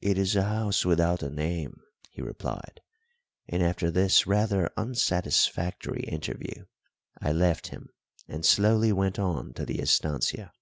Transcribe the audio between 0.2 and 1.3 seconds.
a house without a